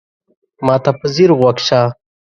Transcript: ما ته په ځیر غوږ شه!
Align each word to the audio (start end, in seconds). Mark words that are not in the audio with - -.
ما 0.65 0.75
ته 0.83 0.91
په 0.99 1.05
ځیر 1.13 1.31
غوږ 1.39 1.57
شه! 1.67 1.81